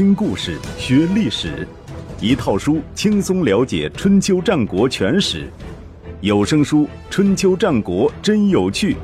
[0.00, 1.68] 听故事学历史，
[2.22, 5.52] 一套书轻松了解春秋战国全史。
[6.22, 8.94] 有声书《春秋战国真有趣》，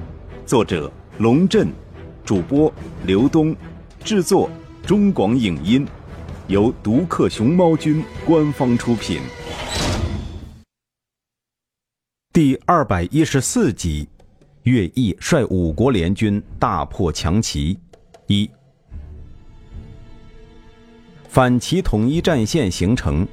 [0.46, 1.69] 作者龙震，
[2.24, 2.72] 主播
[3.04, 3.54] 刘东，
[4.03, 4.49] 制作
[4.87, 5.87] 中广影音，
[6.46, 9.21] 由独克熊猫君官方出品。
[12.33, 14.08] 第二百一十四集，
[14.63, 17.78] 乐毅率五国联军大破强齐。
[18.28, 18.51] 一。
[21.36, 23.28] 反齐统一战线形成，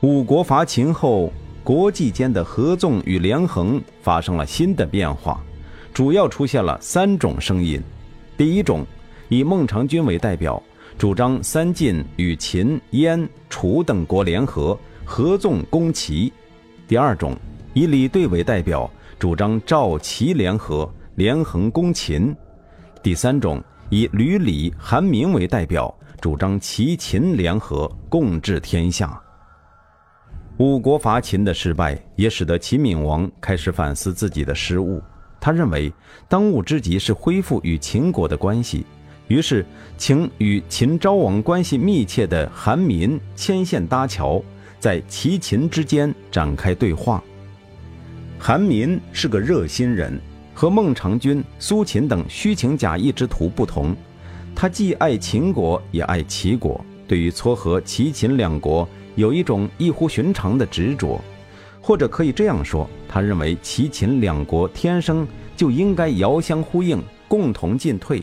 [0.00, 5.40] 五国伐秦后，国际间的合纵与连横发生了新的变化，
[5.94, 7.80] 主要出现了三种声音：
[8.36, 8.84] 第一种，
[9.28, 10.60] 以孟尝君为代表，
[10.98, 16.32] 主张三晋与秦、燕、楚等国联合，合纵攻齐；
[16.88, 17.36] 第二种，
[17.74, 18.90] 以李队为代表，
[19.20, 22.34] 主张赵、齐联合，连横攻秦；
[23.04, 25.94] 第三种，以吕礼、韩民为代表。
[26.20, 29.20] 主张齐秦联合，共治天下。
[30.58, 35.02] 五国伐秦的失败，也使得秦闵王开始反思自己的失误。
[35.40, 35.90] 他认为，
[36.28, 38.84] 当务之急是恢复与秦国的关系，
[39.28, 39.64] 于是
[39.96, 44.42] 请与秦昭王关系密切的韩民牵线搭桥，
[44.78, 47.22] 在齐秦之间展开对话。
[48.38, 50.20] 韩民是个热心人，
[50.52, 53.96] 和孟尝君、苏秦等虚情假意之徒不同。
[54.60, 56.78] 他既爱秦国，也爱齐国。
[57.08, 61.18] 对于撮合齐秦两国，有一种异乎寻常的执着，
[61.80, 68.22] 或者可以这样说：他认为齐秦两国天生就应该遥相呼应，共同进退，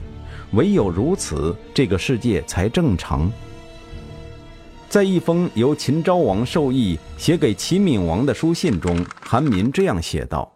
[0.51, 3.31] 唯有如此，这个世界才正常。
[4.87, 10.55] 在一封由秦昭王授意写给齐闵王的书信中，韩民这样写道：“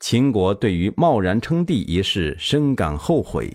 [0.00, 3.54] 秦国对于贸然称帝一事深感后悔。”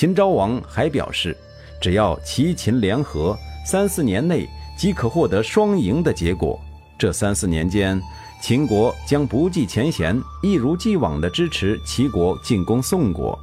[0.00, 1.36] 秦昭王还表示，
[1.78, 6.58] 只要齐秦联合，三四年内即可获得双赢的结果。
[6.98, 8.00] 这三四年间，
[8.40, 13.38] 秦国将不计前嫌，一如既往地支持齐国进攻宋国，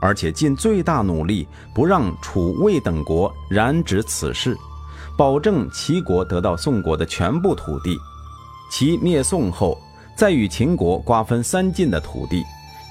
[0.00, 4.56] 而且尽最大努力不让楚、魏等国染指此事，
[5.14, 7.98] 保证齐国得到宋国的全部土地。
[8.70, 9.78] 齐灭宋后，
[10.16, 12.42] 再与秦国瓜分三晋的土地，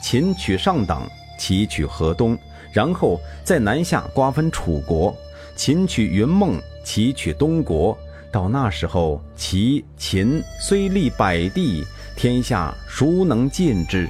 [0.03, 1.01] 秦取上党，
[1.39, 2.37] 齐取河东。
[2.77, 5.17] 然后在南下瓜分楚国，
[5.55, 7.97] 秦取云梦，齐取东国。
[8.31, 11.83] 到那时候，齐秦虽立百地，
[12.15, 14.07] 天下孰能尽之？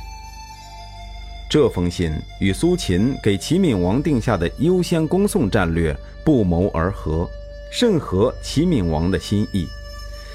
[1.50, 2.12] 这封信
[2.42, 5.96] 与苏秦给齐闵王定下的优先攻宋战略
[6.26, 7.26] 不谋而合，
[7.72, 9.66] 甚合齐闵王的心意。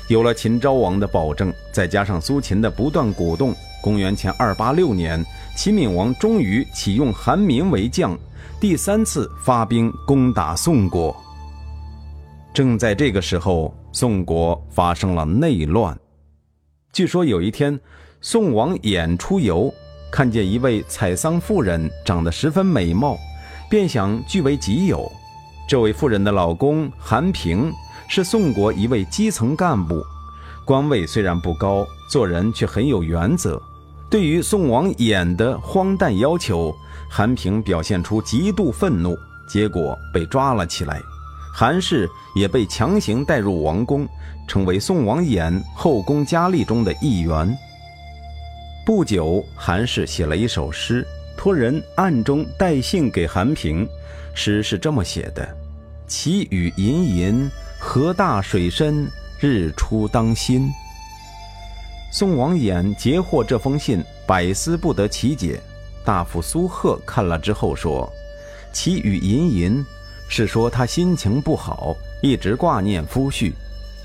[0.09, 5.23] 有了秦昭王的保证，再加上苏秦的不断鼓动，公元前二八六年。
[5.55, 8.19] 齐闵王终于启用韩民为将，
[8.59, 11.15] 第三次发兵攻打宋国。
[12.55, 15.99] 正在这个时候，宋国发生了内乱。
[16.93, 17.79] 据说有一天，
[18.21, 19.73] 宋王衍出游，
[20.11, 23.17] 看见一位采桑妇人长得十分美貌，
[23.71, 25.11] 便想据为己有。
[25.69, 27.73] 这位妇人的老公韩平
[28.09, 30.03] 是宋国一位基层干部，
[30.65, 33.61] 官位虽然不高，做人却很有原则。
[34.13, 36.71] 对于宋王衍的荒诞要求，
[37.09, 39.17] 韩平表现出极度愤怒，
[39.49, 41.01] 结果被抓了起来。
[41.51, 42.07] 韩氏
[42.37, 44.07] 也被强行带入王宫，
[44.47, 47.57] 成为宋王衍后宫佳丽中的一员。
[48.85, 53.89] 不久，韩氏写了一首诗，托人暗中带信给韩平。
[54.35, 55.49] 诗是这么写的
[56.07, 60.71] ：“其雨隐隐，河大水深，日出当心。”
[62.13, 65.59] 宋王衍截获这封信，百思不得其解。
[66.05, 68.07] 大夫苏贺看了之后说
[68.71, 69.83] ：“其语吟吟，
[70.29, 73.51] 是说他心情不好，一直挂念夫婿；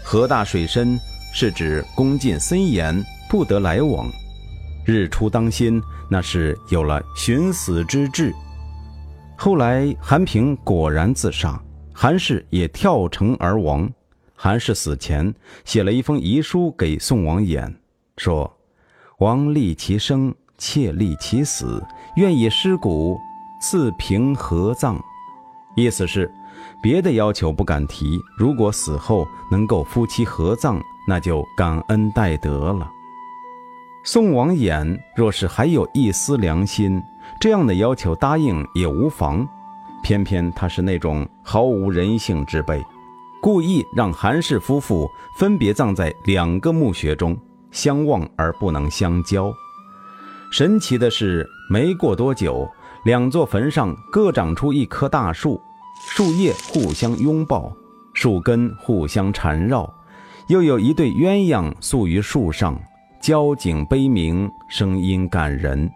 [0.02, 0.98] 河大水深，
[1.34, 4.10] 是指宫禁森严，不得来往；
[4.86, 8.34] 日出当心，那是有了寻死之志。”
[9.36, 11.62] 后来韩平果然自杀，
[11.92, 13.92] 韩氏也跳城而亡。
[14.34, 15.34] 韩氏死前
[15.66, 17.70] 写了一封遗书给宋王衍。
[18.18, 18.52] 说
[19.20, 21.82] ：“王立其生，妾立其死，
[22.16, 23.18] 愿以尸骨
[23.62, 25.00] 赐平合葬。”
[25.78, 26.30] 意思是，
[26.82, 32.92] 别的要求不敢提，如果死后能够夫妻合葬，那就感恩戴德了。
[34.04, 37.02] 宋王衍若是还有一丝良心，
[37.40, 39.48] 这样的要求答应也无妨。
[40.02, 42.84] 偏偏他是那种毫无人性之辈，
[43.42, 47.38] 故意让韩氏夫妇分别葬在两个墓穴中。
[47.72, 49.54] 相望而不能相交。
[50.52, 52.70] 神奇的是，没过多久，
[53.04, 55.62] 两座坟上各长出一棵大树，
[56.10, 57.76] 树叶互相拥抱，
[58.14, 59.94] 树根互相缠绕，
[60.48, 62.80] 又有一对鸳鸯宿于树上，
[63.22, 65.90] 交颈悲鸣，声音感人。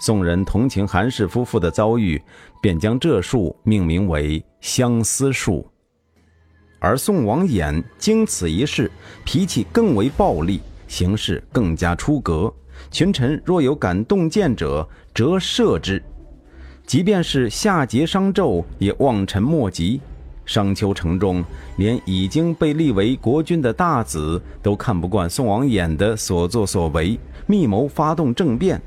[0.00, 2.20] 宋人同情韩氏夫妇的遭遇，
[2.60, 5.64] 便将这树命名为相思树。
[6.80, 8.90] 而宋王衍经此一事，
[9.24, 10.58] 脾气更为暴戾，
[10.92, 12.52] 行事更加出格。
[12.90, 16.02] 群臣若有敢动剑者，折射之。
[16.86, 19.98] 即便是夏桀、商纣，也望尘莫及。
[20.44, 21.42] 商丘城中，
[21.76, 28.78] 连已经被立为国君的大子都看不惯宋王衍的所作所为，密谋发动政变。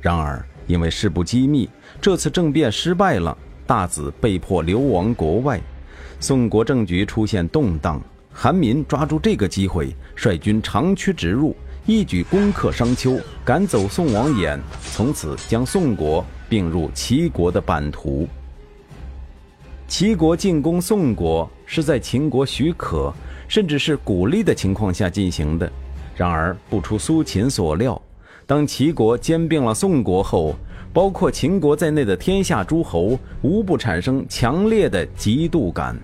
[0.00, 1.68] 然而，因为事不机密，
[2.00, 3.36] 这次政变失败了，
[3.66, 5.60] 大子被迫流亡国外，
[6.20, 8.00] 宋国政局出现动荡。
[8.32, 11.54] 韩民抓住这个机会，率军长驱直入，
[11.86, 14.58] 一举攻克商丘，赶走宋王衍，
[14.92, 18.26] 从此将宋国并入齐国的版图。
[19.86, 23.12] 齐国进攻宋国是在秦国许可，
[23.48, 25.70] 甚至是鼓励的情况下进行的。
[26.14, 28.00] 然而不出苏秦所料。
[28.46, 30.54] 当齐国兼并了宋国后，
[30.92, 35.96] 包括秦国在内的天下诸侯无不产生强烈的嫉妒感。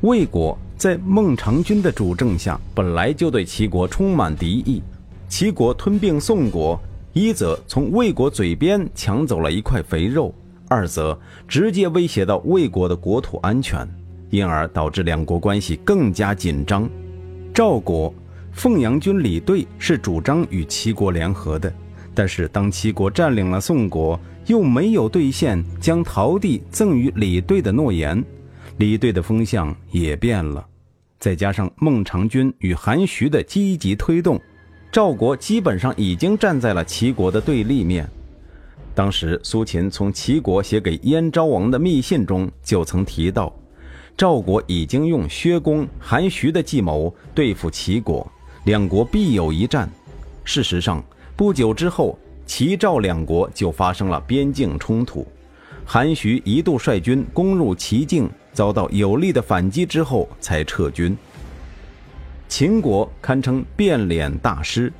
[0.00, 4.82] 魏国在孟尝君的主政下，本来就对齐国充满敌意。
[5.28, 6.78] 齐国吞并宋国，
[7.12, 10.34] 一则从魏国嘴边抢走了一块肥肉，
[10.68, 11.18] 二则
[11.48, 13.88] 直接威胁到魏国的国土安全，
[14.30, 16.88] 因而导致两国关系更加紧张。
[17.52, 18.12] 赵国。
[18.56, 21.74] 凤阳君李兑是主张与齐国联合的，
[22.14, 24.16] 但是当齐国占领了宋国，
[24.46, 28.24] 又没有兑现将陶地赠予李兑的诺言，
[28.76, 30.66] 李队的风向也变了。
[31.18, 34.40] 再加上孟尝君与韩徐的积极推动，
[34.90, 38.08] 赵国基本上已经站在了齐国的对立面。
[38.94, 43.52] 当时苏秦从齐国写给燕昭王的密信中就曾提到，
[44.16, 48.26] 赵国已经用薛公、韩徐的计谋对付齐国。
[48.64, 49.90] 两国必有一战。
[50.44, 51.02] 事实上，
[51.36, 55.26] 不久之后，齐赵两国就发生了边境冲突。
[55.84, 61.14] 韩徐一度率军攻入齐境，遭到有力的反击之后才撤军。
[62.48, 64.90] 秦国堪称变脸大师。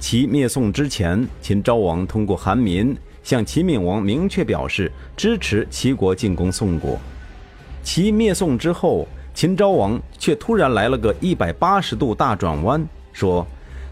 [0.00, 6.98] 齐灭宋之前，秦昭王通过韩民向齐闵王明确表示支持齐国进攻宋国。
[7.82, 9.06] 齐灭宋之后。
[9.34, 13.46] 秦昭王却突然来了个一百八十度大转弯，说：“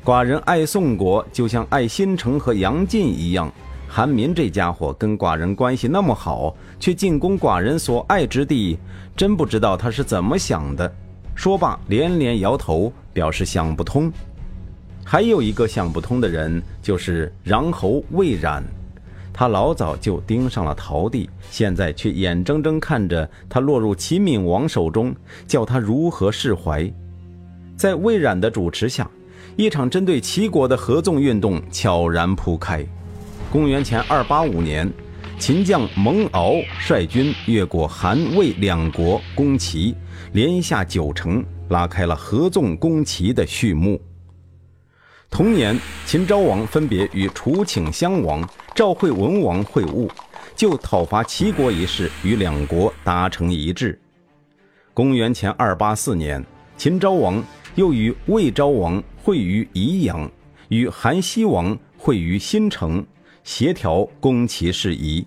[0.05, 3.49] 寡人爱宋国，就像爱新城和杨进一样。
[3.97, 8.77] 韩民这家伙跟寡人关系那么好，却进攻寡人所爱之地，
[9.17, 10.95] 真不知道他是怎么想的。”
[11.35, 14.13] 说罢，连连摇头，表示想不通。
[15.03, 18.63] 还有一个想不通的人，就是穰侯魏冉。
[19.33, 25.17] 他老早就盯上了陶帝，现在却眼睁睁看着他落入齐闵王手中，
[25.47, 26.87] 叫他如何释怀？
[27.79, 29.11] 在魏冉的主持下，
[29.57, 32.87] 一场针对齐国的合纵运动悄然铺开。
[33.49, 34.93] 公元前二八五年，
[35.39, 39.95] 秦将蒙敖率军越过韩魏两国攻齐，
[40.33, 44.01] 连下九城，拉开了合纵攻齐的序幕。
[45.31, 50.11] 同年，秦昭王分别与楚顷襄王、赵惠文王会晤，
[50.57, 53.99] 就讨伐齐国一事与两国达成一致。
[54.93, 56.45] 公元前二八四年，
[56.77, 57.43] 秦昭王
[57.77, 60.29] 又与魏昭王会于宜阳，
[60.69, 63.05] 与韩熙王会于新城，
[63.47, 65.25] 协调攻齐事宜。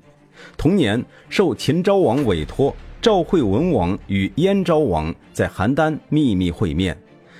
[0.58, 6.96] 同年，受秦昭王委托，赵惠文王与燕昭王在邯郸秘密会面。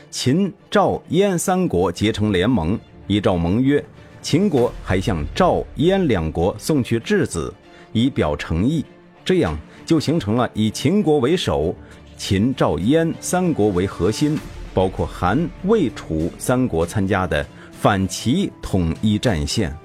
[0.10, 3.84] 秦、赵、燕三国结成联盟，依照盟约，
[4.22, 7.54] 秦国还向赵、燕两国送去质子，
[7.92, 8.84] 以表诚意。
[9.26, 11.76] 这样就形成了以秦国为首，
[12.16, 14.40] 秦、赵、燕三国为核心，
[14.74, 19.76] 包括韩、魏、楚三国参加的反齐统一战线。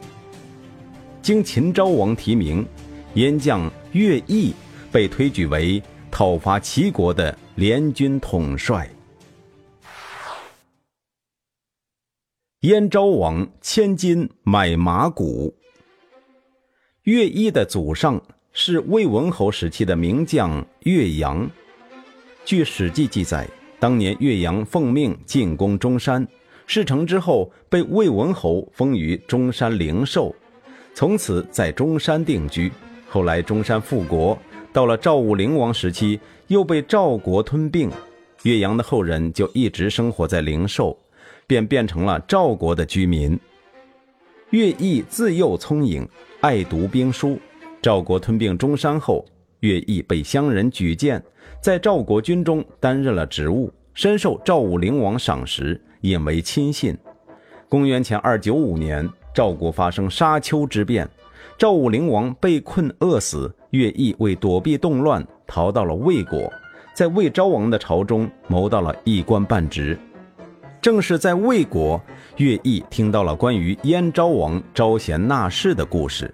[1.25, 2.63] 经秦昭王提名，
[3.15, 4.53] 燕将乐毅
[4.93, 8.87] 被推举为讨伐齐国的联军统帅。
[12.61, 15.55] 燕昭王千金买马骨。
[17.05, 18.21] 乐毅的祖上
[18.53, 21.51] 是魏文侯时期的名将岳阳。
[22.45, 23.49] 据《史记》记载，
[23.81, 26.29] 当年岳阳奉命进攻中山，
[26.67, 30.37] 事成之后被魏文侯封于中山灵寿，
[30.95, 32.73] 从此在中山定居。
[33.09, 34.39] 后来中山复国，
[34.73, 37.91] 到了赵武灵王时期，又被赵国吞并，
[38.45, 40.99] 岳阳的后人就一直生活在灵寿。
[41.47, 43.39] 便变成了赵国的居民。
[44.49, 46.09] 乐毅自幼聪颖，
[46.41, 47.39] 爱读兵书。
[47.83, 49.23] 赵国吞并中山后，
[49.61, 51.23] 乐毅被乡人举荐，
[51.61, 56.97] 在赵国军中担任了职务，深受赵武灵王赏识，引为亲信。
[57.69, 61.11] 公元前二九五年，赵国发生沙丘之变，
[61.59, 66.51] 赵武灵王被困饿死，乐毅为躲避动乱，逃到了魏国，
[66.95, 69.99] 在魏昭王的朝中谋到了一官半职。
[70.81, 72.01] 正是在魏国，
[72.37, 76.33] 乐毅听到了关于燕昭王招贤纳士的故事。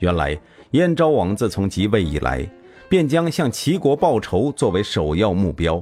[0.00, 0.36] 原来，
[0.72, 2.44] 燕昭王自从即位以来，
[2.88, 5.80] 便将向齐国报仇作为首要目标，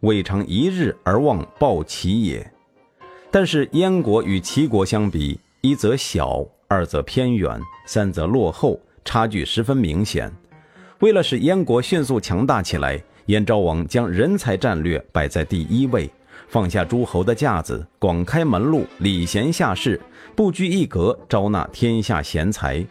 [0.00, 2.52] 未尝一日而忘报齐也。
[3.30, 10.32] 但是燕国与齐国相比，一则小，二则偏远，三则落后，差距十分明显。
[11.00, 16.10] 为了使燕国迅速强大起来，燕昭王将人才战略摆在第一位，
[16.48, 20.00] 放下诸侯的架子，广开门路，礼贤下士，
[20.34, 22.82] 不拘一格，招纳天下贤才。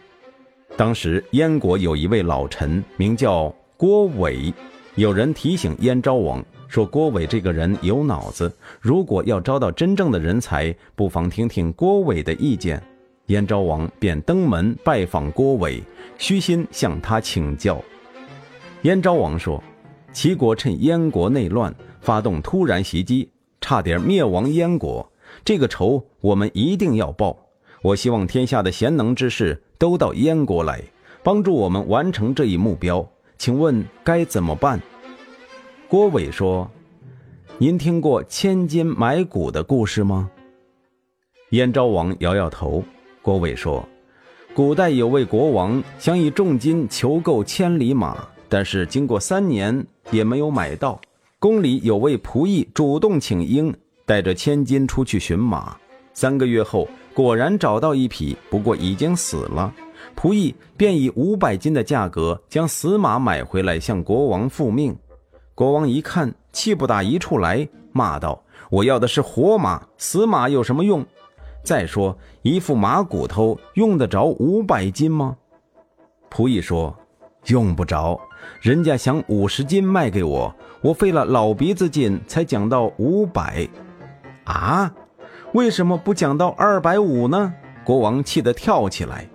[0.77, 4.53] 当时燕国有一位老臣，名叫郭伟，
[4.93, 6.45] 有人提醒燕昭王。
[6.69, 8.49] 说郭伟这个人有脑子，
[8.79, 12.81] 如果要招到真正的人才，不妨听听郭伟的意见。
[13.25, 15.81] 燕昭王便登门拜访郭伟，
[16.19, 17.83] 虚心向他请教。
[18.83, 19.61] 燕昭王说
[20.13, 25.11] ：“齐国趁燕国内乱，发动突然袭击，差点灭亡燕国，
[25.43, 27.35] 这个仇我们一定要报。
[27.81, 30.83] 我希望天下的贤能之士都到燕国来，
[31.23, 33.07] 帮助我们完成这一目标。
[33.39, 34.79] 请问该怎么办？”
[35.89, 36.69] 郭伟说
[37.58, 40.29] ：“您听过千金买骨的故事吗？”
[41.50, 42.84] 燕昭王摇摇头。
[43.24, 43.84] 郭伟说
[44.53, 48.15] ：“古代有位国王想以重金求购千里马，
[48.48, 51.01] 但是经过三年也没有买到。
[51.39, 53.74] 宫里有位仆役主动请缨，
[54.05, 55.75] 带着千金出去寻马。
[56.13, 59.74] 三个月后，果然找到一匹，不过已经死了。
[60.15, 64.96] 仆役便以五百金的价格将死马买回来，向国王复命。”
[65.59, 71.05] 国王一看，气不打一处来，骂道：“我要的是活马，死马有什么用？
[71.65, 75.35] 再说一副马骨头用得着五百斤吗？”
[76.31, 76.97] 仆役说
[77.47, 78.17] ：“用不着，
[78.61, 83.67] 人家想五十斤卖给我，我费了老鼻子劲才讲到五百。
[84.45, 84.89] 啊，
[85.51, 89.27] 为什么不讲到二百五呢？”国王气得跳起来。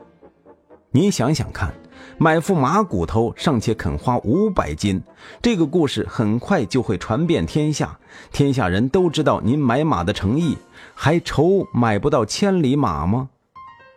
[0.90, 1.74] 你想想看。
[2.18, 5.02] 买副马骨头尚且肯花五百斤，
[5.42, 7.99] 这个故事很快就会传遍天下，
[8.33, 10.56] 天下人都知道您买马的诚意，
[10.94, 13.28] 还愁买不到千里马吗？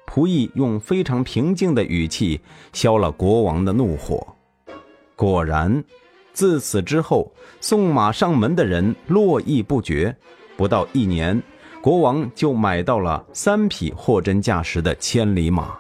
[0.08, 2.40] 仆役用非常平静的语气
[2.74, 4.26] 消了国王的怒火。
[5.16, 5.84] 果然，
[6.34, 10.16] 自此之后，送马上门的人络绎不绝，
[10.56, 11.42] 不到一年，
[11.82, 15.78] 国王就买到了三匹货真价实的千里马。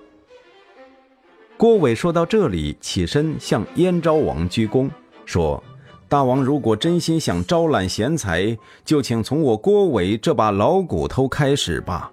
[1.57, 4.87] 郭伟说到这里，起身向燕昭王鞠躬，
[5.25, 5.61] 说
[6.07, 12.11] ：“大王如果真心想招揽贤才，就请从我郭伟这把老骨头开始吧。”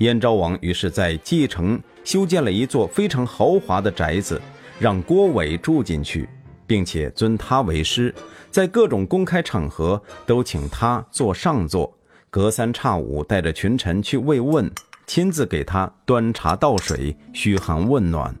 [0.00, 4.38] 燕昭王于是，在蓟城修建了一座非常豪华的宅子，
[4.78, 6.28] 让郭伟住进去，
[6.66, 8.14] 并且尊他为师，
[8.50, 11.90] 在各种公开场合都请他坐上座，
[12.28, 14.70] 隔三差五带着群臣去慰问，
[15.06, 18.36] 亲自给他端茶倒水，嘘寒问暖。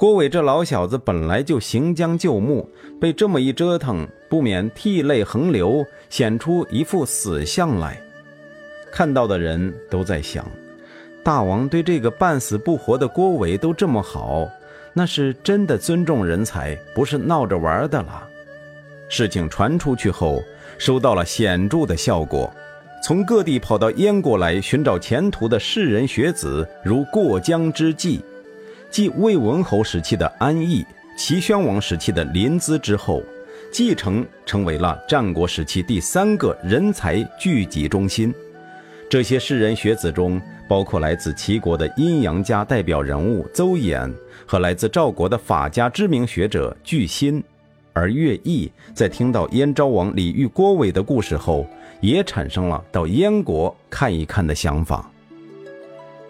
[0.00, 2.66] 郭伟这老小子本来就行将就木，
[2.98, 8.00] 被这么一折腾，不免涕泪横流，显出一副死相来。
[8.90, 10.42] 看到的人都在想：
[11.22, 14.48] 大王对这个半死不活的郭伟都这么好，
[14.94, 18.26] 那是真的尊重人才，不是闹着玩的了。
[19.10, 20.42] 事情传出去后，
[20.78, 22.50] 收到了显著的效果，
[23.04, 28.18] 从各地跑到燕国来寻找前途的士人学子如过江之鲫。
[28.90, 30.84] 继魏文侯时期的安邑、
[31.16, 33.22] 齐宣王时期的临淄之后，
[33.70, 38.34] 蓟城成为了战国时期第三个人才聚集中心。
[39.08, 44.12] 这些士人学子中，包括来自齐国的阴阳家代表人物邹衍
[44.44, 47.42] 和来自赵国的法家知名学者巨辛。
[47.92, 51.64] 而乐毅在听到燕昭王李煜郭伟的故事后，
[52.00, 55.08] 也产生了到燕国看一看的想法。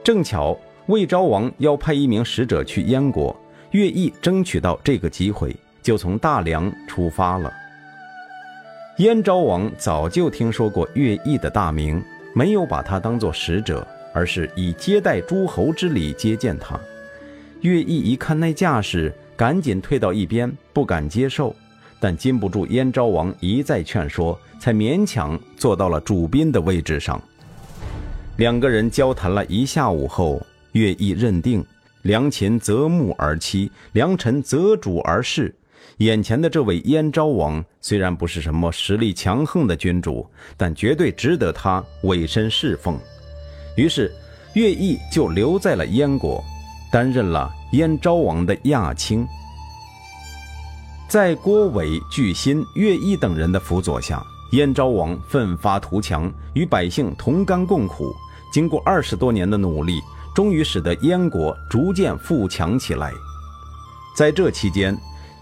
[0.04, 0.58] 正巧。
[0.90, 3.34] 魏昭王要派一名使者去燕国，
[3.70, 7.52] 乐毅争取到这个机会，就从大梁出发了。
[8.96, 12.02] 燕昭王早就听说过乐毅的大名，
[12.34, 16.76] 没有把他当作使者，而是以接待诸侯之礼接见他。
[17.60, 21.54] 乐毅一看那架势，赶紧退到一边，不敢接受。
[22.00, 27.22] 但禁不住燕昭王一再劝说，才勉强坐到了主宾的位置上。
[28.38, 30.44] 两个人交谈了一下午后。
[30.72, 31.64] 乐毅认定，
[32.02, 35.54] 良禽择木而栖，良臣择主而事。
[35.98, 42.98] 眼前的这位燕昭王虽然不是什么实力强横的君主，但绝对值得他委身侍奉。
[43.76, 44.10] 于是，
[44.54, 46.42] 乐毅就留在了燕国，
[46.90, 49.26] 担任了燕昭王的亚卿。
[51.06, 58.14] 在郭伟、巨辛、乐毅等人的辅佐下，燕昭王奋发图强，与百姓同甘共苦。
[58.52, 60.00] 经过二十多年的努力，
[60.34, 63.12] 终于使得燕国逐渐富强起来。
[64.16, 64.96] 在这期间，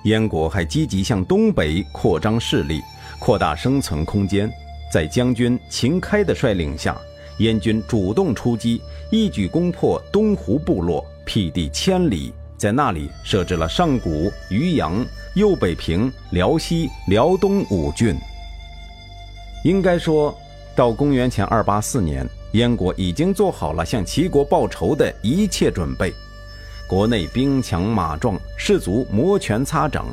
[0.04, 2.80] 燕国还积极向东北扩张势力，
[3.18, 4.50] 扩大生存空间。
[4.92, 6.96] 在将军秦开的率领下，
[7.38, 8.80] 燕军主动出击，
[9.10, 15.04] 一举攻破东湖部落，辟地千里，在那里设置了上古、渔阳、
[15.34, 18.16] 右北平、辽西、辽东五郡。
[19.62, 20.34] 应该说，
[20.78, 26.14] 到公元前二八四年，燕国已经做好了向齐国报仇的一切准备。
[26.86, 30.04] 国内兵强马壮，士卒摩拳擦掌；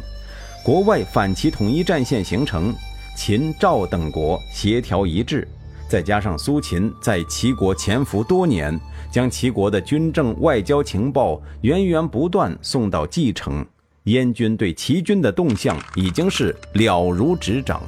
[0.64, 2.74] 国外反齐统一战线形成，
[3.16, 5.48] 秦、赵等国协调一致，
[5.88, 8.76] 再加上苏秦在齐国潜伏多年，
[9.12, 13.64] 将齐国的军政、外交情报源源不断送到蓟城，
[14.06, 17.84] 燕军对齐军的动向已经是了如指掌。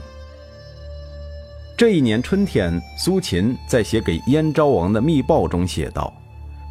[1.77, 6.11] 这一年春天，苏秦在写给燕昭王的密报中写道。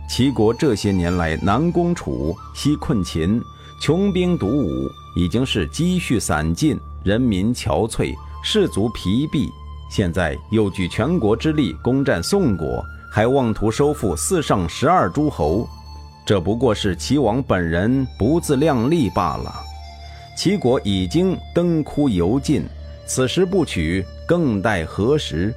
[0.08, 3.40] 齐国这些年来南攻楚，西困秦，
[3.80, 9.48] 穷兵黩武，已经是积蓄散尽，人民憔悴，士卒疲弊。
[9.88, 15.68] 现在又举全国之力攻占宋国，还妄图收复四上十二诸侯，
[16.26, 19.54] 这不过是齐王本人不自量力罢了。
[20.36, 22.64] 齐国已经灯枯油尽，
[23.06, 25.54] 此时不取，更待何时？